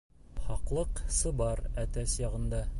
Хаҡлыҡ 0.45 1.03
сыбар 1.17 1.63
әтәс 1.85 2.19
яғында. 2.27 2.67